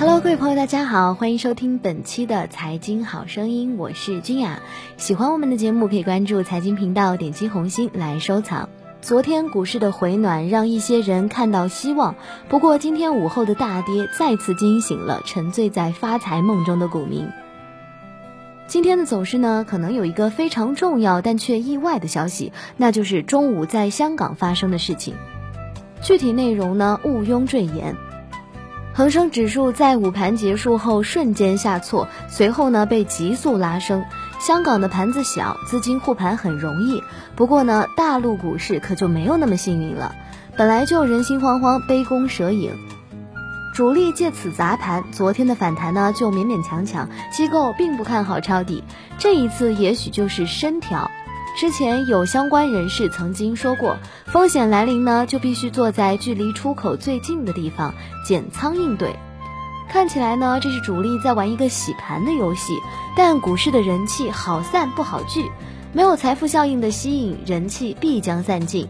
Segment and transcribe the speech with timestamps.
[0.00, 4.60] Hello，各位朋友，大家好，欢迎收听本期的财经好声音，我是君雅。
[4.96, 8.68] 喜欢我们的节目，可以关注财经频道，点击红心来收藏。
[9.02, 12.14] 昨天股市的回暖让一些人看到希望，
[12.48, 17.28] 不过今天午后的大跌再次惊醒了沉醉在发财梦中的股民。
[18.68, 25.14] 今天的走势呢，可能有一个非常重要但却意外的消息，那就是中午在香港发生的事情。
[26.02, 27.96] 具体内容呢，毋庸赘言。
[28.98, 34.04] 恒生指数在午盘结束后瞬间下挫，随后呢被急速拉升。
[34.40, 37.00] 香港的盘子小，资金护盘很容易。
[37.36, 40.16] 不过呢，大陆股市可就没有那么幸运了。
[40.56, 42.72] 本来就人心惶惶，杯弓蛇影，
[43.72, 45.04] 主力借此砸盘。
[45.12, 48.82] 昨天的反弹呢就勉勉强强，机构并不看好抄底。
[49.16, 51.08] 这一次也许就是深调。
[51.58, 57.92] 之前有相关人士曾经说过，风险来临呢，就必须坐在距离出口最近的地方
[58.24, 59.16] 减仓应对。
[59.88, 62.74] 看起来呢，这是主力在玩一个洗盘的游戏。
[63.16, 65.50] 但股市的人气好散不好聚，
[65.92, 68.86] 没有财富效应的吸引，人气必将散尽。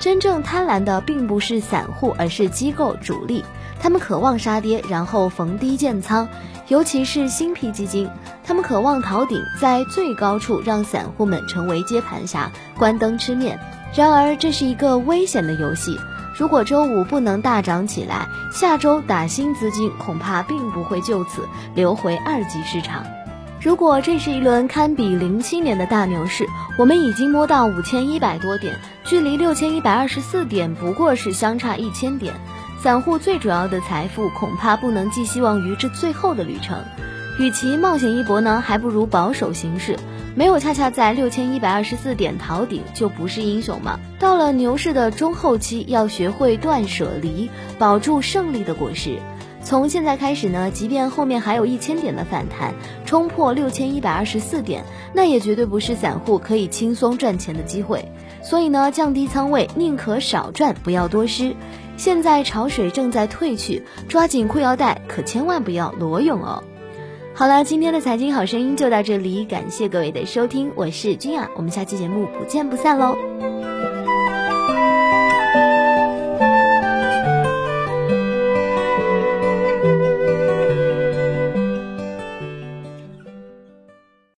[0.00, 3.44] 真正贪婪的并不是散户，而是机构主力。
[3.78, 6.26] 他们渴望杀跌，然后逢低建仓，
[6.68, 8.08] 尤其是新批基金，
[8.42, 13.60] 他们渴望逃顶，在最高处让散户们成为接盘侠，关灯吃面。
[13.94, 15.98] 然而，这是一个危险的游戏。
[16.38, 23.04] 如果周五不能大涨起来，下周打新资金恐怕并不会就此流回二级市场。
[23.62, 26.46] 如果这是一轮堪比零七年的大牛市，
[26.78, 32.32] 我们已经摸到五千一百多点，距离六千一百二十四点不过是相差一千点。
[32.82, 36.78] 散户最主要的财富恐怕不能寄希望于这最后的旅程，
[37.38, 39.98] 与其冒险一搏呢，还不如保守行事。
[40.34, 44.00] 没有恰恰在六千一百二十四点逃顶，就不是英雄吗？
[44.18, 49.18] 到了牛市的中后期，要学会断舍离，保住胜利的果实。
[49.62, 58.04] 从现在开始呢，即便后面还有一千点的反弹，冲破六千一百二十四点，那也绝对不是散户可以轻松赚钱的机会。
[58.42, 61.54] 所以呢，降低仓位，宁可少赚，不要多失。
[61.96, 66.64] 现在潮水正在退去，抓紧裤腰带，可千万不要裸泳哦。
[67.34, 73.59] 好了，今天的财经好声音就到这里，感谢各位的收听，我是君雅，我们下期节目不见不散喽。